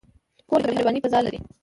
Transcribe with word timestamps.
کور 0.49 0.59
د 0.63 0.65
مهربانۍ 0.73 0.99
فضاء 1.05 1.21
لري. 1.25 1.39